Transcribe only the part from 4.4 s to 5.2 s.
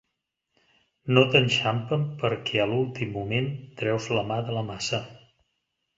de la massa.